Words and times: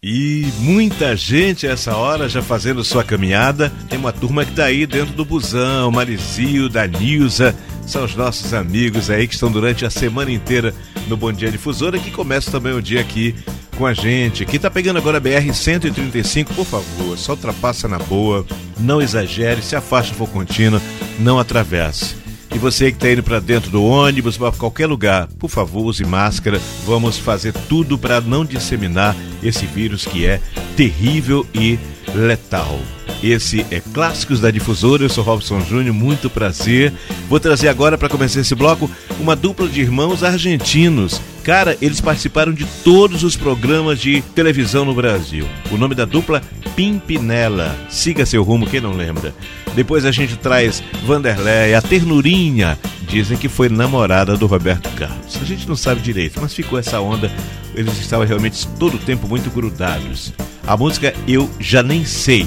E 0.00 0.46
muita 0.60 1.16
gente 1.16 1.66
a 1.66 1.72
essa 1.72 1.96
hora 1.96 2.28
já 2.28 2.40
fazendo 2.40 2.84
sua 2.84 3.02
caminhada. 3.02 3.72
Tem 3.88 3.98
uma 3.98 4.12
turma 4.12 4.44
que 4.44 4.52
tá 4.52 4.66
aí 4.66 4.86
dentro 4.86 5.12
do 5.12 5.24
busão, 5.24 5.90
Marizio, 5.90 6.68
da 6.68 6.86
Nilza. 6.86 7.52
São 7.84 8.04
os 8.04 8.14
nossos 8.14 8.54
amigos 8.54 9.10
aí 9.10 9.26
que 9.26 9.34
estão 9.34 9.50
durante 9.50 9.84
a 9.84 9.90
semana 9.90 10.30
inteira 10.30 10.72
no 11.08 11.16
Bom 11.16 11.32
Dia 11.32 11.50
Difusora, 11.50 11.98
que 11.98 12.12
começa 12.12 12.48
também 12.48 12.74
o 12.74 12.82
dia 12.82 13.00
aqui 13.00 13.34
com 13.76 13.86
a 13.86 13.92
gente. 13.92 14.44
Quem 14.44 14.60
tá 14.60 14.70
pegando 14.70 14.98
agora 14.98 15.18
a 15.18 15.20
BR-135, 15.20 16.54
por 16.54 16.64
favor, 16.64 17.18
só 17.18 17.32
ultrapassa 17.32 17.88
na 17.88 17.98
boa, 17.98 18.46
não 18.78 19.02
exagere, 19.02 19.62
se 19.62 19.74
a 19.74 19.80
faixa 19.80 20.14
for 20.14 20.28
contínua, 20.28 20.80
não 21.18 21.40
atravesse. 21.40 22.27
E 22.54 22.58
você 22.58 22.90
que 22.90 22.96
está 22.96 23.10
indo 23.10 23.22
para 23.22 23.40
dentro 23.40 23.70
do 23.70 23.84
ônibus, 23.84 24.38
para 24.38 24.52
qualquer 24.52 24.86
lugar, 24.86 25.28
por 25.38 25.50
favor, 25.50 25.84
use 25.84 26.04
máscara. 26.04 26.60
Vamos 26.86 27.18
fazer 27.18 27.52
tudo 27.68 27.98
para 27.98 28.20
não 28.20 28.44
disseminar 28.44 29.14
esse 29.42 29.66
vírus 29.66 30.06
que 30.06 30.26
é 30.26 30.40
terrível 30.76 31.46
e 31.54 31.78
letal. 32.14 32.78
Esse 33.22 33.66
é 33.70 33.80
Clássicos 33.80 34.40
da 34.40 34.50
Difusora. 34.50 35.02
Eu 35.02 35.08
sou 35.08 35.24
Robson 35.24 35.60
Júnior, 35.60 35.94
muito 35.94 36.30
prazer. 36.30 36.92
Vou 37.28 37.40
trazer 37.40 37.68
agora 37.68 37.98
para 37.98 38.08
começar 38.08 38.40
esse 38.40 38.54
bloco 38.54 38.90
uma 39.18 39.34
dupla 39.34 39.68
de 39.68 39.80
irmãos 39.80 40.22
argentinos. 40.22 41.20
Cara, 41.42 41.76
eles 41.80 42.00
participaram 42.00 42.52
de 42.52 42.64
todos 42.84 43.24
os 43.24 43.36
programas 43.36 44.00
de 44.00 44.22
televisão 44.34 44.84
no 44.84 44.94
Brasil. 44.94 45.46
O 45.70 45.76
nome 45.76 45.94
da 45.94 46.04
dupla 46.04 46.42
Pimpinela. 46.76 47.76
Siga 47.88 48.24
seu 48.24 48.42
rumo, 48.42 48.66
quem 48.66 48.80
não 48.80 48.92
lembra. 48.92 49.34
Depois 49.78 50.04
a 50.04 50.10
gente 50.10 50.36
traz 50.36 50.82
Vanderlei, 51.06 51.72
a 51.72 51.80
ternurinha. 51.80 52.76
Dizem 53.08 53.38
que 53.38 53.48
foi 53.48 53.68
namorada 53.68 54.36
do 54.36 54.44
Roberto 54.44 54.90
Carlos. 54.96 55.38
A 55.40 55.44
gente 55.44 55.68
não 55.68 55.76
sabe 55.76 56.00
direito, 56.00 56.40
mas 56.40 56.52
ficou 56.52 56.80
essa 56.80 57.00
onda. 57.00 57.30
Eles 57.76 57.96
estavam 57.96 58.26
realmente 58.26 58.66
todo 58.76 58.96
o 58.96 58.98
tempo 58.98 59.28
muito 59.28 59.48
grudados. 59.50 60.32
A 60.66 60.76
música 60.76 61.14
Eu 61.28 61.48
Já 61.60 61.80
Nem 61.80 62.04
Sei. 62.04 62.44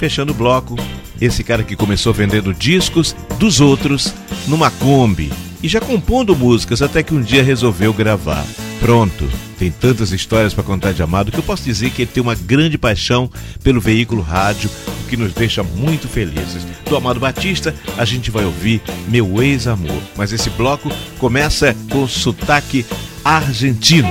Fechando 0.00 0.32
o 0.32 0.34
bloco, 0.34 0.74
esse 1.20 1.44
cara 1.44 1.62
que 1.62 1.76
começou 1.76 2.12
vendendo 2.12 2.52
discos 2.52 3.14
dos 3.38 3.60
outros 3.60 4.12
numa 4.48 4.68
Kombi 4.68 5.32
e 5.62 5.68
já 5.68 5.80
compondo 5.80 6.34
músicas 6.34 6.82
até 6.82 7.00
que 7.00 7.14
um 7.14 7.22
dia 7.22 7.44
resolveu 7.44 7.92
gravar. 7.92 8.44
Pronto, 8.80 9.24
tem 9.56 9.70
tantas 9.70 10.10
histórias 10.10 10.52
para 10.52 10.64
contar 10.64 10.92
de 10.92 11.02
Amado 11.02 11.30
que 11.30 11.38
eu 11.38 11.44
posso 11.44 11.62
dizer 11.62 11.90
que 11.90 12.02
ele 12.02 12.10
tem 12.12 12.22
uma 12.22 12.34
grande 12.34 12.76
paixão 12.76 13.30
pelo 13.62 13.80
veículo 13.80 14.20
rádio, 14.20 14.68
que 15.06 15.16
nos 15.16 15.32
deixa 15.32 15.62
muito 15.62 16.08
felizes. 16.08 16.64
Do 16.84 16.96
Amado 16.96 17.20
Batista, 17.20 17.74
a 17.96 18.04
gente 18.04 18.30
vai 18.30 18.44
ouvir 18.44 18.82
Meu 19.08 19.42
Ex-Amor, 19.42 20.02
mas 20.16 20.32
esse 20.32 20.50
bloco 20.50 20.90
começa 21.18 21.74
com 21.90 22.06
sotaque 22.06 22.84
argentino, 23.24 24.08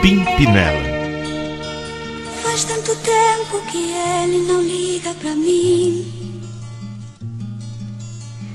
Pimpinela. 0.00 0.94
Faz 2.42 2.64
tanto 2.64 2.94
tempo 2.96 3.60
que 3.70 3.92
ele 4.22 4.38
não 4.46 4.62
liga 4.62 5.12
pra 5.14 5.34
mim. 5.34 6.06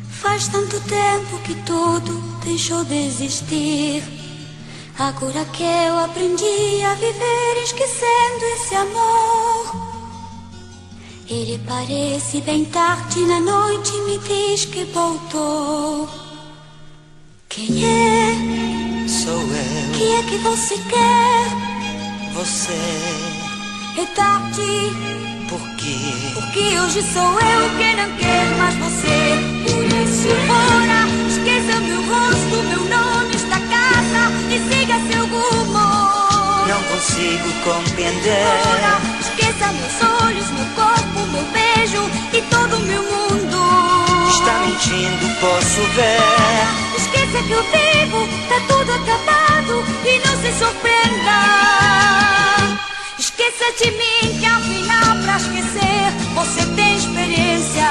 Faz 0.10 0.48
tanto 0.48 0.80
tempo 0.82 1.40
que 1.44 1.56
tudo 1.66 2.22
deixou 2.44 2.84
de 2.86 2.96
existir. 3.08 4.04
Agora 4.98 5.46
que 5.46 5.64
eu 5.64 5.98
aprendi 5.98 6.84
a 6.84 6.94
viver 6.96 7.64
esquecendo 7.64 8.46
esse 8.56 8.76
amor. 8.76 9.89
Ele 11.30 11.62
parece 11.68 12.42
bem 12.42 12.66
tarde 12.66 13.20
na 13.28 13.40
noite 13.40 13.92
me 14.08 14.18
diz 14.18 14.66
que 14.66 14.84
voltou. 14.86 16.10
Quem 17.48 17.86
é? 17.86 19.08
Sou 19.08 19.40
eu. 19.40 19.94
Que 19.94 20.14
é 20.14 20.24
que 20.24 20.38
você 20.38 20.76
quer? 20.90 22.34
Você 22.34 22.74
é 24.02 24.06
tarde. 24.16 24.90
Por 25.48 25.62
quê? 25.76 25.98
Porque 26.34 26.80
hoje 26.80 27.04
sou 27.04 27.40
eu 27.40 27.78
quem 27.78 27.96
não 27.96 28.12
quer 28.18 28.46
mais 28.58 28.76
você. 28.78 29.38
Por 29.66 29.86
isso, 29.86 30.30
ora, 30.50 31.08
esqueça 31.30 31.80
meu 31.82 32.02
rosto, 32.02 32.64
meu 32.70 32.84
nome, 32.90 33.36
esta 33.36 33.60
casa 33.60 34.32
e 34.50 34.58
siga 34.68 34.96
seu 35.12 35.28
rumo. 35.28 36.10
Não 36.68 36.84
consigo 36.84 37.50
compreender. 37.64 38.48
Ora, 38.68 39.00
esqueça 39.20 39.72
meus 39.74 40.22
olhos, 40.22 40.50
meu 40.52 40.66
corpo, 40.76 40.99
beijo 41.90 42.10
e 42.34 42.42
todo 42.44 42.78
o 42.78 42.80
meu 42.82 43.02
mundo. 43.02 43.58
Está 44.30 44.60
mentindo, 44.60 45.40
posso 45.40 45.82
ver. 45.96 46.20
Esqueça 46.96 47.44
que 47.44 47.52
eu 47.52 47.64
vivo, 47.64 48.28
tá 48.48 48.60
tudo 48.68 48.92
acabado 48.94 49.84
e 50.06 50.20
não 50.28 50.36
se 50.42 50.52
surpreenda. 50.60 51.40
Esqueça 53.18 53.66
de 53.84 53.92
mim 53.92 54.40
que 54.40 54.46
ao 54.46 54.62
final 54.62 55.24
pra 55.24 55.38
esquecer 55.38 56.12
você 56.36 56.66
tem 56.76 56.96
experiência. 56.96 57.90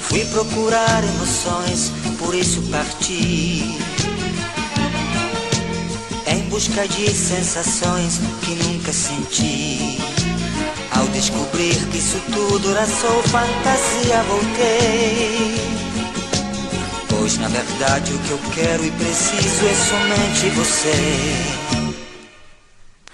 Fui 0.00 0.24
procurar 0.26 1.04
emoções, 1.04 1.90
por 2.18 2.34
isso 2.34 2.60
parti. 2.70 3.91
Em 6.52 6.54
busca 6.54 6.86
de 6.86 7.08
sensações 7.08 8.20
que 8.42 8.54
nunca 8.56 8.92
senti. 8.92 9.98
Ao 10.94 11.06
descobrir 11.06 11.74
que 11.90 11.96
isso 11.96 12.20
tudo 12.30 12.72
era 12.72 12.84
só 12.84 13.08
fantasia, 13.22 14.22
voltei 14.28 15.54
Pois 17.08 17.38
na 17.38 17.48
verdade 17.48 18.12
o 18.12 18.18
que 18.18 18.30
eu 18.32 18.40
quero 18.54 18.84
e 18.84 18.90
preciso 18.90 19.66
é 19.66 19.74
somente 19.74 20.50
você. 20.50 20.92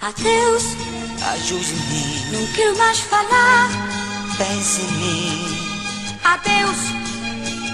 Adeus, 0.01 0.63
ajude-me. 1.31 2.31
Não 2.33 2.45
quero 2.53 2.77
mais 2.77 2.99
falar. 2.99 3.69
Pense 4.37 4.81
em 4.81 4.91
mim. 4.97 5.47
Adeus. 6.25 6.77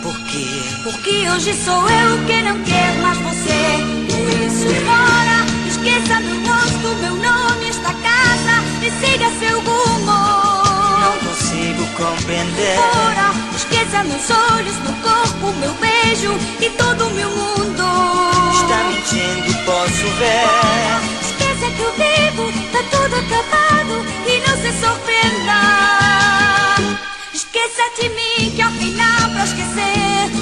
Por 0.04 0.16
quê? 0.28 0.46
Porque 0.84 1.28
hoje 1.28 1.56
sou 1.66 1.90
eu 1.90 2.26
que 2.28 2.44
não 2.44 2.64
quero 2.64 3.02
mais 3.02 3.18
você. 3.18 4.06
Por 4.12 4.30
isso, 4.46 4.68
fora, 4.86 5.25
esqueça 5.96 6.20
meu 6.20 6.36
rosto, 6.36 6.88
meu 7.02 7.16
nome, 7.16 7.70
esta 7.70 7.94
casa 7.94 8.64
e 8.82 8.92
siga 9.00 9.30
seu 9.40 9.60
rumo 9.62 10.46
consigo 11.26 11.86
compreender. 11.96 12.78
Ora, 12.78 13.34
esqueça 13.56 14.04
meus 14.04 14.30
olhos, 14.30 14.76
meu 14.80 14.94
corpo, 15.02 15.54
meu 15.60 15.74
beijo 15.76 16.34
e 16.60 16.70
todo 16.72 17.08
o 17.08 17.10
meu 17.12 17.30
mundo. 17.30 17.84
Está 18.54 18.84
mentindo, 18.84 19.54
posso 19.66 20.08
ver. 20.18 20.46
Esqueça 21.22 21.72
que 21.72 21.82
eu 21.82 21.94
vivo, 21.94 22.52
tá 22.72 22.80
tudo 22.92 23.16
acabado 23.16 24.06
e 24.28 24.40
não 24.48 24.58
se 24.58 24.72
surpreenda. 24.80 25.60
Esqueça 27.34 27.84
de 28.02 28.10
mim 28.10 28.52
que 28.56 28.62
ao 28.62 28.72
final 28.72 29.30
pra 29.32 29.44
esquecer 29.46 30.35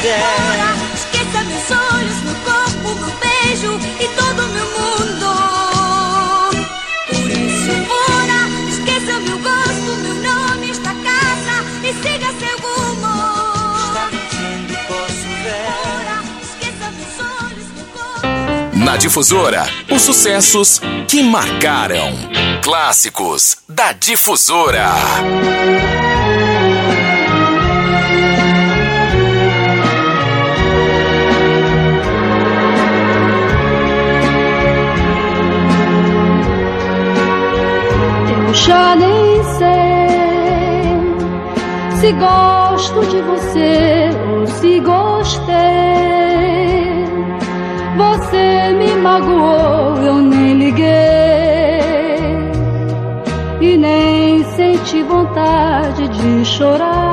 Ora, 0.00 0.76
esqueça 0.94 1.42
meus 1.44 1.70
olhos, 1.72 2.22
meu 2.22 2.34
corpo, 2.44 2.94
meu 3.00 3.10
beijo 3.18 3.80
e 3.98 4.06
todo 4.14 4.48
meu 4.52 4.64
mundo. 4.64 5.28
Por 7.08 7.28
isso, 7.28 7.72
ora, 7.90 8.48
esqueça 8.68 9.18
meu 9.18 9.38
gosto, 9.38 9.96
meu 10.00 10.14
nome, 10.14 10.70
esta 10.70 10.94
casa 10.94 11.64
e 11.82 11.92
siga 11.94 12.32
seu 12.38 12.56
rumo. 12.60 13.12
Está 13.88 14.08
mentindo, 14.12 14.78
posso 14.86 15.28
ver. 15.42 15.66
Esqueça 16.44 16.86
meus 16.92 17.18
olhos, 17.42 17.66
meu 17.74 17.86
corpo. 17.86 18.78
Na 18.78 18.96
difusora, 18.96 19.68
os 19.90 20.02
sucessos 20.02 20.80
que 21.08 21.24
marcaram. 21.24 22.14
Clássicos 22.62 23.56
da 23.68 23.90
difusora. 23.90 24.94
Se 42.00 42.12
gosto 42.12 43.00
de 43.06 43.20
você 43.22 44.10
ou 44.30 44.46
se 44.46 44.80
gostei. 44.80 45.56
Você 47.96 48.72
me 48.78 48.94
magoou, 49.02 49.96
eu 49.98 50.14
nem 50.18 50.54
liguei 50.54 50.88
e 53.60 53.76
nem 53.76 54.44
senti 54.44 55.02
vontade 55.02 56.08
de 56.08 56.44
chorar. 56.44 57.07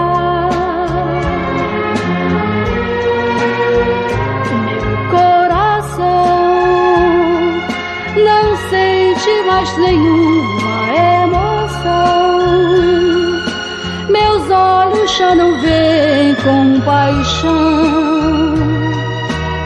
Paixão 16.86 18.56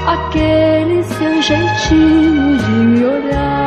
aquele 0.07 1.03
seu 1.03 1.41
jeitinho 1.41 2.57
de 2.57 2.71
me 2.71 3.05
olhar. 3.05 3.58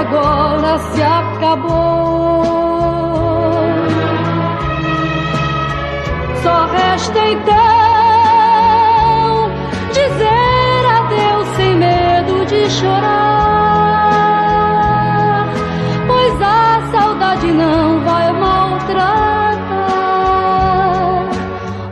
Agora 0.00 0.78
se 0.78 1.02
acabou. 1.02 2.42
Só 6.42 6.66
resta 6.66 7.18
então 7.28 7.50
dizer 9.92 10.86
adeus 10.98 11.48
sem 11.56 11.74
medo 11.76 12.46
de 12.46 12.70
chorar, 12.70 13.04
pois 16.06 16.42
a 16.42 16.80
saudade 16.92 17.52
não 17.52 18.00
vai 18.00 18.32
maltratar 18.32 19.58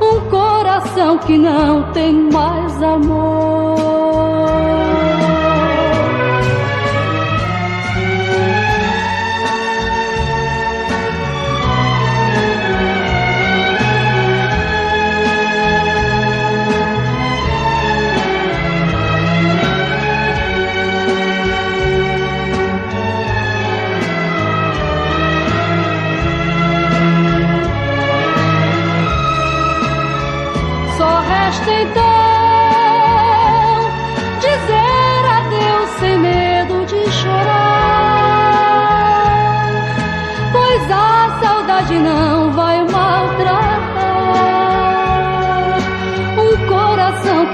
um 0.01 0.21
coração 0.31 1.19
que 1.19 1.37
não 1.37 1.93
tem 1.93 2.15
mais 2.33 2.83
amor. 2.83 3.88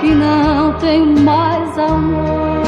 Que 0.04 0.14
não 0.14 0.72
tem 0.74 1.06
mais 1.20 1.78
amor. 1.78 2.62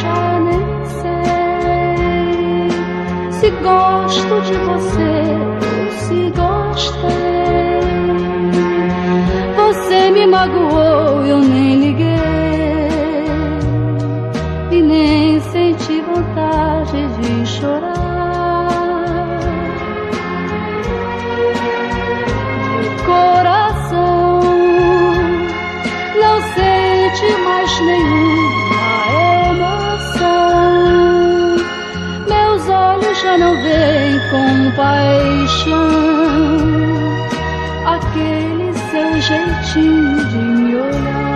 Já 0.00 0.40
nem 0.40 0.64
sei 1.02 2.70
se 3.30 3.50
gosto 3.62 4.40
de 4.40 4.54
você 4.68 5.12
ou 5.68 5.90
se 5.98 6.32
gostei. 6.34 7.08
Você 9.56 10.10
me 10.10 10.26
magoou, 10.26 11.26
eu 11.26 11.40
nem 11.40 11.80
liguei 11.80 12.07
veem 34.18 34.30
com 34.30 34.70
paixão 34.76 35.88
aquele 37.86 38.72
seu 38.74 39.20
jeitinho 39.20 40.24
de 40.26 40.36
me 40.36 40.76
olhar. 40.76 41.27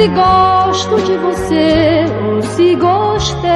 Se 0.00 0.08
gosto 0.08 0.96
de 1.02 1.14
você 1.18 2.06
ou 2.24 2.40
se 2.40 2.74
gostei. 2.74 3.50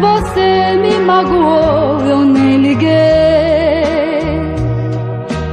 Você 0.00 0.76
me 0.80 0.98
magoou, 1.00 2.00
eu 2.00 2.20
nem 2.24 2.56
liguei 2.56 2.88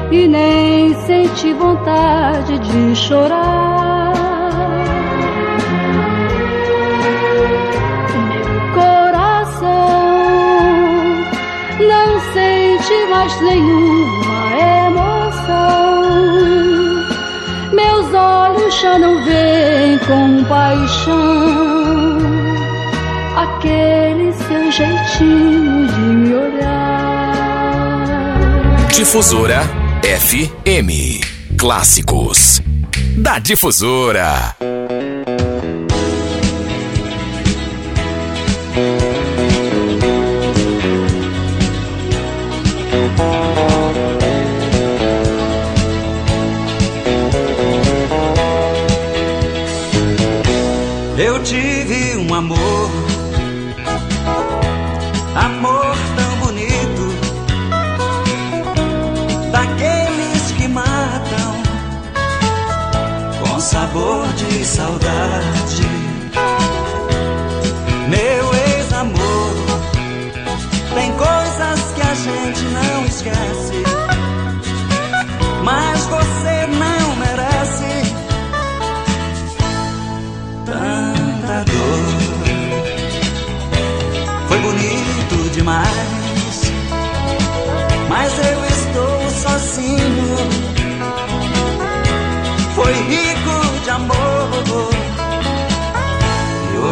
e 0.10 0.28
nem 0.28 0.94
senti 1.06 1.54
vontade 1.54 2.58
de 2.60 2.96
chorar. 2.96 4.14
Meu 8.30 8.74
coração 8.74 9.70
não 11.90 12.20
sente 12.32 13.06
mais 13.10 13.42
nenhuma 13.42 13.95
não 18.98 19.24
veem 19.24 19.98
com 20.00 20.44
paixão 20.46 22.18
aquele 23.36 24.34
seu 24.34 24.72
jeitinho 24.72 25.88
de 25.88 26.00
me 26.00 26.34
olhar. 26.34 27.26
Difusora 28.94 29.62
FM. 30.04 31.24
Clássicos 31.58 32.62
da 33.18 33.40
Difusora. 33.40 34.56
Eu 42.92 43.45
amor, 52.38 52.90
amor 55.36 55.96
tão 56.18 56.38
bonito, 56.40 57.06
daqueles 59.54 60.52
que 60.58 60.68
matam 60.68 61.54
com 63.40 63.60
sabor 63.62 64.28
de 64.34 64.66
saudade. 64.66 65.88
Meu 68.10 68.54
ex-amor, 68.76 69.54
tem 70.94 71.12
coisas 71.14 71.92
que 71.96 72.02
a 72.02 72.16
gente 72.16 72.64
não 72.66 73.06
esquece, 73.06 73.84
mas 75.64 76.06
você 76.08 76.65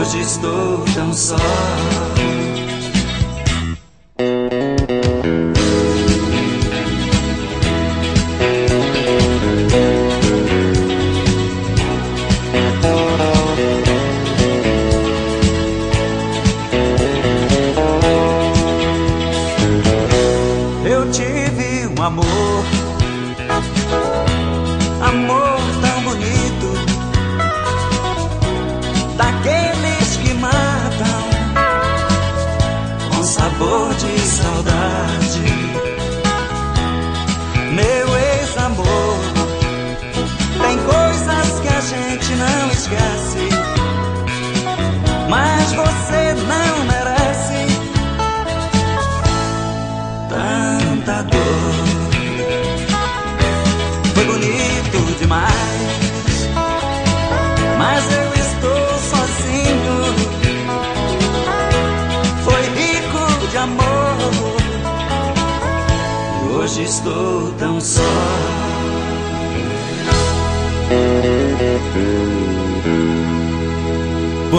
hoje 0.04 0.20
estou 0.20 0.84
tão 0.94 1.14
só. 1.14 1.36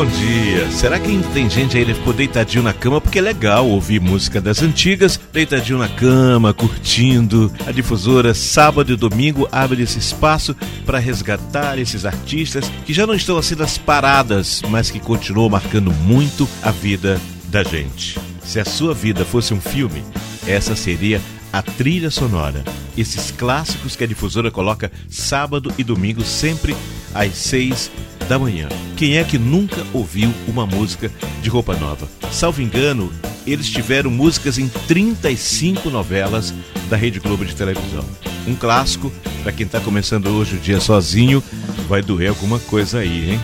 Bom 0.05 0.11
dia. 0.11 0.71
Será 0.71 1.01
que 1.01 1.19
tem 1.33 1.49
gente 1.49 1.79
aí 1.79 1.87
que 1.87 1.95
ficou 1.95 2.13
deitadinho 2.13 2.63
na 2.63 2.75
cama? 2.75 3.01
Porque 3.01 3.19
é 3.19 3.23
legal 3.23 3.67
ouvir 3.67 4.03
música 4.03 4.39
das 4.39 4.63
antigas, 4.63 5.19
deitadinho 5.33 5.79
na 5.79 5.89
cama, 5.89 6.53
curtindo. 6.53 7.51
A 7.67 7.73
difusora, 7.73 8.35
sábado 8.35 8.93
e 8.93 8.97
domingo, 8.97 9.49
abre 9.51 9.83
esse 9.83 9.99
espaço 9.99 10.55
para 10.85 10.99
resgatar 10.99 11.79
esses 11.79 12.05
artistas 12.05 12.71
que 12.85 12.93
já 12.93 13.07
não 13.07 13.15
estão 13.15 13.39
assim 13.39 13.55
nas 13.55 13.79
paradas, 13.79 14.61
mas 14.69 14.91
que 14.91 15.01
continuam 15.01 15.49
marcando 15.49 15.91
muito 15.91 16.47
a 16.63 16.71
vida 16.71 17.19
da 17.49 17.63
gente. 17.63 18.19
Se 18.45 18.61
a 18.61 18.65
sua 18.67 18.93
vida 18.93 19.25
fosse 19.25 19.55
um 19.55 19.61
filme, 19.61 20.05
essa 20.47 20.77
seria 20.77 21.19
a 21.51 21.63
trilha 21.63 22.11
sonora. 22.11 22.63
Esses 22.95 23.31
clássicos 23.31 23.97
que 23.97 24.05
a 24.05 24.07
difusora 24.07 24.51
coloca 24.51 24.93
sábado 25.09 25.73
e 25.79 25.83
domingo, 25.83 26.23
sempre 26.23 26.77
às 27.15 27.35
seis 27.37 27.91
da 28.25 28.38
manhã. 28.38 28.69
Quem 28.97 29.19
é 29.19 29.25
que 29.25 29.38
nunca 29.38 29.85
ouviu 29.93 30.33
uma 30.47 30.66
música 30.66 31.11
de 31.43 31.49
roupa 31.49 31.75
nova? 31.76 32.09
Salvo 32.31 32.62
engano, 32.62 33.12
eles 33.47 33.69
tiveram 33.69 34.11
músicas 34.11 34.59
em 34.59 34.69
35 34.69 35.90
novelas 35.90 36.54
da 36.88 36.97
Rede 36.97 37.21
Globo 37.21 37.45
de 37.45 37.54
televisão. 37.54 38.04
Um 38.47 38.54
clássico, 38.54 39.12
para 39.43 39.52
quem 39.52 39.66
está 39.66 39.81
começando 39.81 40.28
hoje 40.28 40.57
o 40.57 40.61
dia 40.61 40.81
sozinho, 40.81 41.43
vai 41.88 42.02
doer 42.02 42.31
alguma 42.31 42.59
coisa 42.59 42.99
aí, 42.99 43.33
hein? 43.33 43.40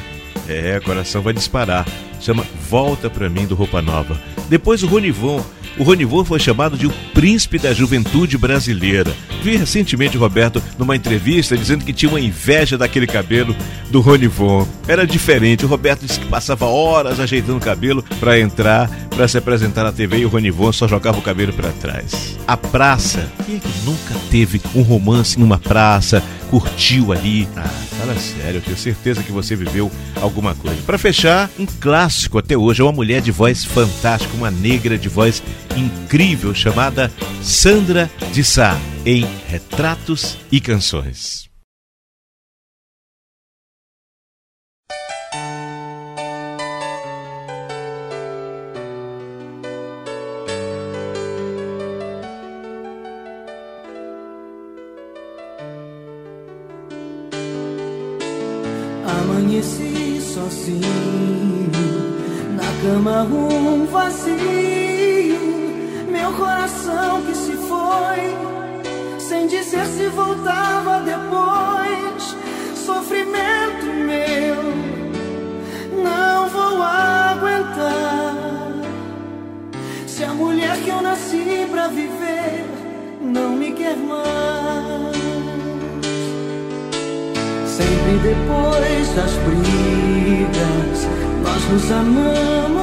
É, 0.49 0.78
o 0.78 0.82
coração 0.82 1.22
vai 1.22 1.32
disparar. 1.32 1.87
Chama 2.20 2.44
Volta 2.68 3.08
Pra 3.08 3.28
Mim 3.28 3.46
do 3.46 3.54
Roupa 3.54 3.80
Nova. 3.80 4.20
Depois 4.49 4.82
o 4.82 4.87
Ronivon. 4.87 5.42
O 5.80 5.82
Ronivon 5.82 6.26
foi 6.26 6.38
chamado 6.38 6.76
de 6.76 6.87
o 6.87 6.92
príncipe 7.14 7.58
da 7.58 7.72
juventude 7.72 8.37
brasileira. 8.37 9.10
Vi 9.42 9.56
recentemente 9.56 10.14
o 10.14 10.20
Roberto 10.20 10.62
numa 10.78 10.94
entrevista 10.94 11.56
dizendo 11.56 11.87
que 11.87 11.92
tinha 11.94 12.10
uma 12.10 12.20
inveja 12.20 12.76
daquele 12.76 13.06
cabelo 13.06 13.56
do 13.90 14.02
Ronivon. 14.02 14.68
Era 14.87 15.06
diferente. 15.06 15.64
O 15.64 15.68
Roberto 15.68 16.04
disse 16.04 16.20
que 16.20 16.26
passava 16.26 16.66
horas 16.66 17.18
ajeitando 17.18 17.56
o 17.56 17.62
cabelo 17.62 18.04
para 18.20 18.38
entrar, 18.38 18.90
para 19.08 19.26
se 19.26 19.38
apresentar 19.38 19.82
na 19.84 19.90
TV 19.90 20.18
e 20.18 20.26
o 20.26 20.28
Ronivon 20.28 20.70
só 20.70 20.87
jogava 20.87 21.18
o 21.18 21.22
cabelo 21.22 21.54
para 21.54 21.70
trás. 21.70 22.37
A 22.46 22.58
praça. 22.58 23.26
Quem 23.46 23.56
é 23.56 23.58
que 23.58 23.87
nunca 23.87 24.14
teve 24.30 24.60
um 24.75 24.82
romance 24.82 25.40
numa 25.40 25.58
praça? 25.58 26.22
Curtiu 26.50 27.12
ali? 27.12 27.49
Ah, 27.56 27.70
fala 27.99 28.14
sério, 28.16 28.58
eu 28.58 28.60
tenho 28.60 28.76
certeza 28.76 29.22
que 29.22 29.30
você 29.30 29.56
viveu 29.56 29.90
alguma 30.20 30.54
coisa. 30.54 30.82
Para 30.84 30.99
fechar, 30.99 31.49
um 31.58 31.64
clássico 31.64 32.38
até 32.38 32.56
hoje 32.56 32.82
é 32.82 32.84
uma 32.84 32.92
mulher 32.92 33.22
de 33.22 33.30
voz 33.30 33.64
fantástica, 33.64 34.37
uma 34.37 34.50
negra 34.50 34.99
de 34.99 35.08
voz 35.08 35.42
incrível 35.76 36.54
chamada 36.54 37.10
Sandra 37.42 38.10
de 38.32 38.44
Sá, 38.44 38.76
em 39.04 39.26
Retratos 39.48 40.36
e 40.50 40.60
Canções. 40.60 41.48
Amanheci 59.06 60.20
sozinho, 60.20 60.80
na 62.56 62.82
cama 62.82 63.22
um 63.24 63.86
vazio, 63.86 65.00
meu 66.30 66.34
coração 66.34 67.22
que 67.22 67.34
se 67.34 67.52
foi, 67.52 69.18
sem 69.18 69.46
dizer 69.46 69.84
se 69.87 70.06
voltava 70.08 71.00
depois. 71.00 72.37
Sofrimento 72.75 73.87
meu, 73.87 74.62
não 76.02 76.49
vou 76.49 76.82
aguentar. 76.82 78.34
Se 80.06 80.25
a 80.25 80.32
mulher 80.34 80.76
que 80.82 80.90
eu 80.90 81.02
nasci 81.02 81.66
pra 81.70 81.88
viver 81.88 82.64
não 83.20 83.50
me 83.50 83.72
quer 83.72 83.96
mais. 83.96 85.16
Sempre 87.66 88.18
depois 88.22 89.14
das 89.14 89.32
brigas, 89.44 91.08
nós 91.42 91.64
nos 91.70 91.90
amamos 91.90 92.79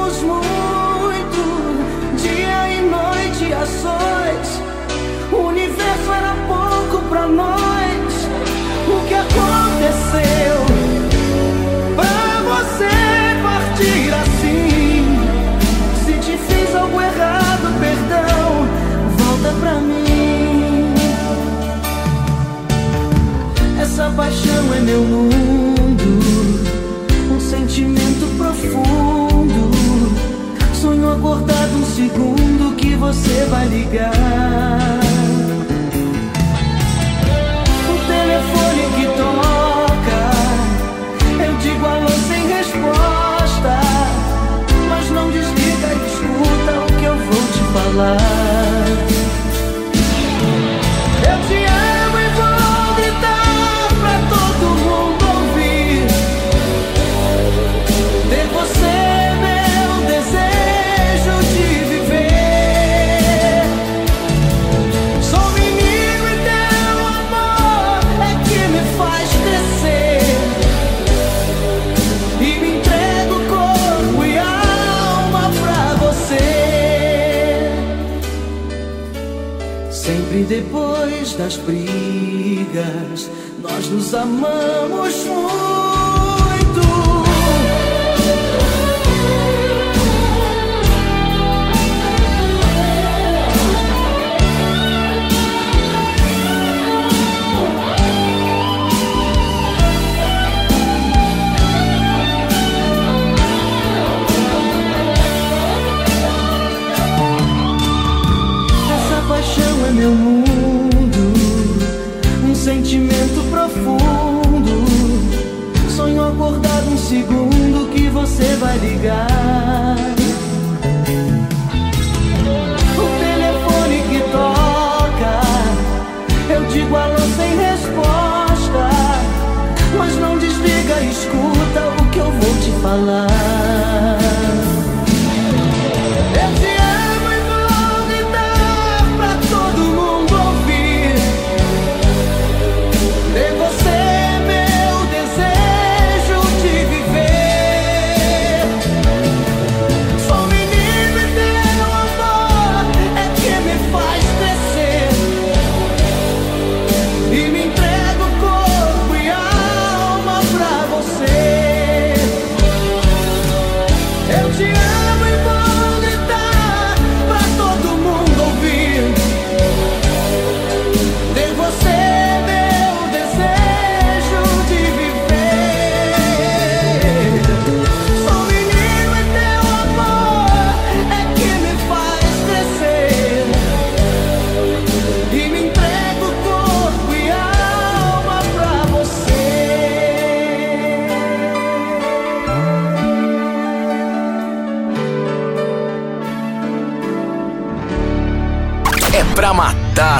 paixão 24.18 24.74
é 24.74 24.80
meu 24.80 25.00
mundo, 25.00 26.18
um 27.32 27.38
sentimento 27.38 28.26
profundo. 28.36 29.70
Sonho 30.74 31.12
acordado 31.12 31.76
um 31.76 31.84
segundo 31.84 32.74
que 32.74 32.96
você 32.96 33.46
vai 33.48 33.68
ligar. 33.68 34.10
O 37.88 37.96
telefone 38.08 38.82
que 38.96 39.06
toca, 39.22 40.20
eu 41.44 41.56
digo 41.58 41.86
alô 41.86 42.08
sem 42.26 42.44
resposta. 42.48 43.80
Mas 44.88 45.10
não 45.12 45.30
desliga 45.30 45.94
escuta 45.94 46.72
o 46.82 46.98
que 46.98 47.04
eu 47.04 47.16
vou 47.16 47.42
te 47.52 47.62
falar. 47.72 48.37
Nós 84.12 84.57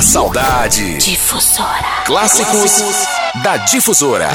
saudade. 0.03 0.99
Difusora. 0.99 2.05
Clássicos 2.07 2.83
da 3.43 3.57
Difusora. 3.57 4.29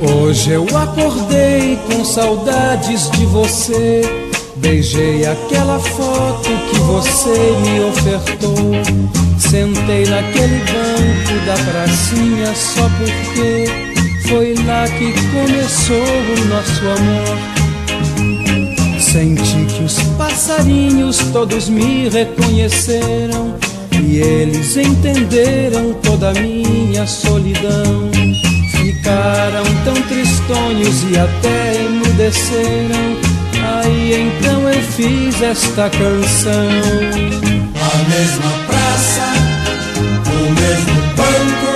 Hoje 0.00 0.50
eu 0.50 0.66
acordei 0.76 1.76
com 1.86 2.04
saudades 2.04 3.10
de 3.10 3.26
você. 3.26 4.27
Beijei 4.60 5.24
aquela 5.24 5.78
foto 5.78 6.48
que 6.70 6.78
você 6.80 7.30
me 7.62 7.80
ofertou. 7.84 8.72
Sentei 9.38 10.04
naquele 10.06 10.60
banco 10.66 11.46
da 11.46 11.54
pracinha 11.70 12.54
só 12.54 12.88
porque 12.98 13.66
foi 14.28 14.54
lá 14.66 14.84
que 14.88 15.12
começou 15.30 15.96
o 15.96 16.44
nosso 16.46 16.82
amor. 16.88 17.58
Senti 19.00 19.64
que 19.72 19.84
os 19.84 20.02
passarinhos 20.18 21.18
todos 21.32 21.68
me 21.68 22.08
reconheceram 22.08 23.54
e 24.02 24.18
eles 24.18 24.76
entenderam 24.76 25.94
toda 26.02 26.30
a 26.30 26.34
minha 26.34 27.06
solidão. 27.06 28.10
Ficaram 28.72 29.64
tão 29.84 29.94
tristonhos 30.02 31.04
e 31.10 31.18
até 31.18 31.74
emudeceram. 31.84 33.37
Aí 33.70 34.14
então 34.14 34.68
eu 34.68 34.82
fiz 34.82 35.42
esta 35.42 35.90
canção. 35.90 36.68
A 37.74 37.96
mesma 38.08 38.52
praça, 38.66 39.26
o 40.26 40.50
mesmo 40.60 40.96
banco, 41.16 41.72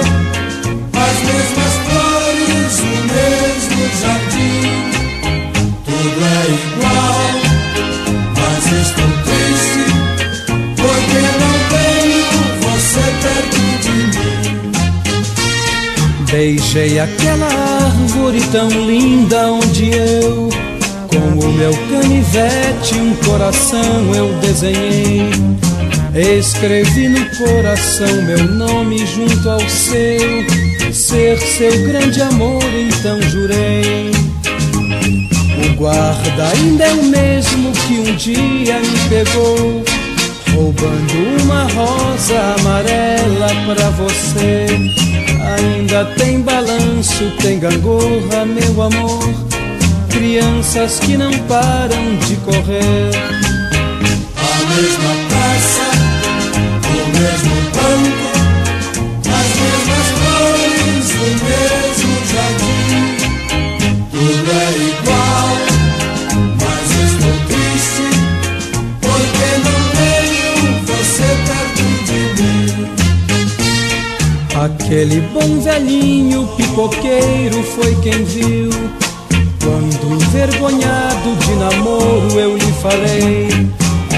as 0.96 1.16
mesmas 1.28 1.74
flores, 1.86 2.74
o 2.80 2.96
mesmo 3.12 3.80
jardim. 4.00 4.64
Tudo 5.84 6.20
é 6.24 6.42
igual, 6.58 7.20
mas 8.36 8.64
estou 8.86 9.12
triste 9.26 9.84
porque 10.76 11.20
não 11.40 11.56
tenho 11.72 12.30
você 12.62 13.04
perto 13.22 13.62
de 13.82 13.96
mim. 14.18 14.32
Beijei 16.30 16.92
aquela 16.98 17.46
árvore 17.46 18.40
tão 18.50 18.68
linda 18.68 19.52
onde 19.52 19.90
eu, 19.90 20.41
meu 21.52 21.72
canivete, 21.90 22.94
um 22.94 23.14
coração 23.16 24.14
eu 24.14 24.32
desenhei. 24.40 25.30
Escrevi 26.14 27.08
no 27.08 27.24
coração 27.36 28.22
meu 28.22 28.44
nome 28.44 28.98
junto 29.06 29.48
ao 29.48 29.60
seu, 29.60 30.92
ser 30.92 31.38
seu 31.38 31.86
grande 31.86 32.20
amor, 32.20 32.62
então 32.74 33.20
jurei. 33.22 34.10
O 35.64 35.74
guarda 35.76 36.48
ainda 36.54 36.84
é 36.84 36.92
o 36.92 37.04
mesmo 37.04 37.72
que 37.72 37.94
um 38.00 38.16
dia 38.16 38.78
me 38.78 39.08
pegou, 39.08 39.82
roubando 40.54 41.42
uma 41.42 41.64
rosa 41.64 42.56
amarela 42.58 43.48
pra 43.74 43.90
você. 43.90 44.66
Ainda 45.56 46.04
tem 46.16 46.40
balanço, 46.40 47.32
tem 47.40 47.58
gangorra, 47.58 48.44
meu 48.44 48.82
amor. 48.82 49.51
Crianças 50.22 51.00
que 51.00 51.16
não 51.16 51.32
param 51.48 52.16
de 52.28 52.36
correr. 52.36 53.10
A 54.36 54.56
mesma 54.70 55.14
praça, 55.28 55.88
o 56.86 57.02
mesmo 57.18 57.54
banco, 57.74 58.30
as 59.18 59.50
mesmas 59.58 60.06
flores, 60.20 61.06
o 61.18 61.28
mesmo 61.42 62.12
jardim. 62.30 63.02
Tudo 64.12 64.50
é 64.52 64.70
igual, 64.92 65.50
mas 66.60 66.86
estou 67.02 67.36
triste 67.48 68.08
porque 69.00 69.48
não 69.64 69.80
tenho 69.98 70.54
você 70.86 71.28
perto 71.48 71.84
de 72.06 72.22
mim. 72.40 72.86
Aquele 74.54 75.18
bom 75.34 75.50
velhinho 75.60 76.46
pipoqueiro 76.56 77.60
foi 77.64 77.92
quem 77.96 78.22
viu. 78.22 78.70
Quando 79.62 80.20
envergonhado 80.20 81.36
de 81.36 81.54
namoro 81.54 82.40
eu 82.40 82.56
lhe 82.56 82.72
falei. 82.82 83.48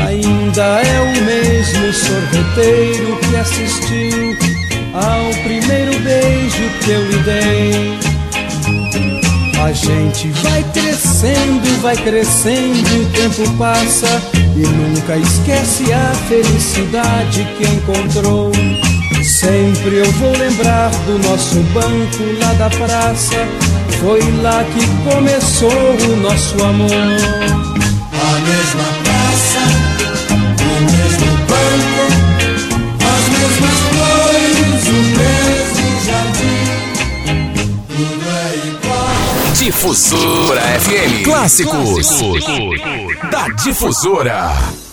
Ainda 0.06 0.62
é 0.62 1.00
o 1.00 1.24
mesmo 1.24 1.92
sorveteiro 1.92 3.16
que 3.18 3.36
assistiu 3.36 4.36
ao 4.94 5.42
primeiro 5.42 5.98
beijo 6.00 6.70
que 6.82 6.90
eu 6.90 7.04
lhe 7.10 7.18
dei. 7.18 7.98
A 9.62 9.72
gente 9.72 10.28
vai 10.42 10.62
crescendo, 10.72 11.80
vai 11.82 11.96
crescendo, 11.96 13.02
o 13.02 13.06
tempo 13.12 13.50
passa 13.58 14.22
e 14.56 14.60
nunca 14.60 15.16
esquece 15.16 15.92
a 15.92 16.14
felicidade 16.28 17.46
que 17.56 17.64
encontrou. 17.64 18.52
Sempre 19.22 19.96
eu 19.96 20.12
vou 20.12 20.32
lembrar 20.36 20.90
do 21.06 21.18
nosso 21.18 21.56
banco 21.72 22.38
lá 22.40 22.52
da 22.54 22.70
praça. 22.70 23.36
Foi 24.04 24.20
lá 24.42 24.62
que 24.64 24.86
começou 25.10 25.70
o 25.70 26.16
nosso 26.16 26.62
amor. 26.62 26.90
A 26.90 28.38
mesma 28.40 28.84
praça, 29.02 29.62
o 30.60 30.76
mesmo 30.92 31.30
banco, 31.48 32.04
as 33.00 33.24
mesmas 33.30 33.78
flores, 33.88 34.84
o 34.88 35.00
mesmo 35.16 35.88
jardim. 36.04 36.68
Tudo 37.88 38.28
é 38.28 38.52
igual. 38.68 39.54
Difusora 39.54 40.60
FM. 40.80 41.24
Clássicos 41.24 42.20
da 43.30 43.48
Difusora. 43.64 44.83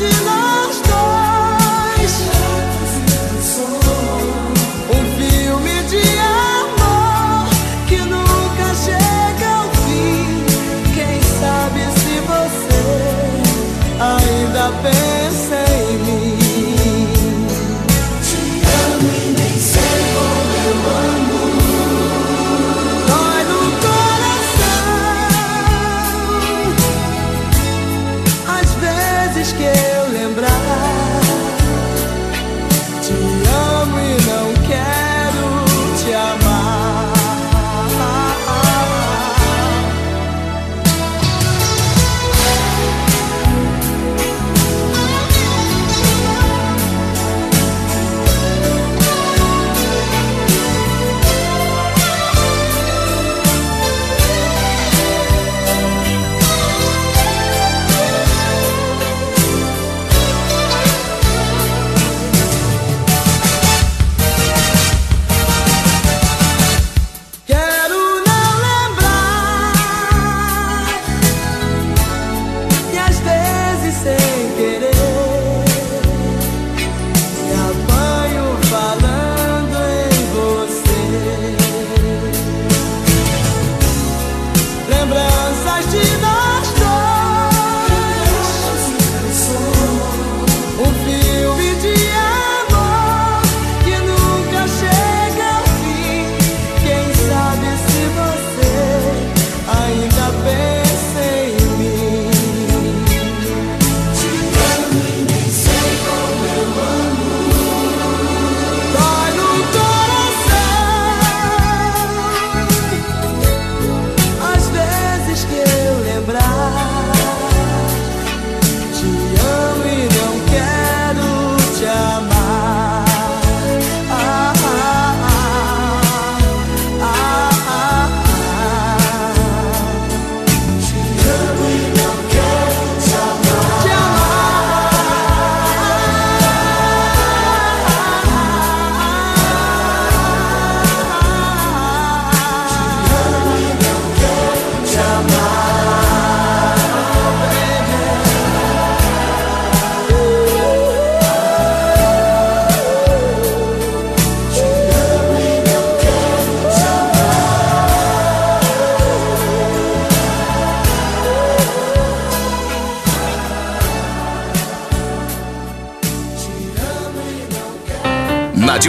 to 0.00 0.06
love. 0.24 0.49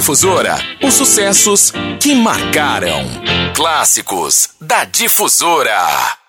Difusora, 0.02 0.58
os 0.82 0.96
sucessos 0.96 1.72
que 2.00 2.16
marcaram. 2.16 3.06
Clássicos 3.54 4.50
da 4.60 4.84
Difusora. 4.84 6.21